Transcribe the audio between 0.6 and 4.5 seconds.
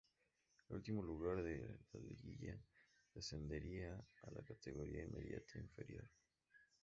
El último lugar de la liguilla descendería a la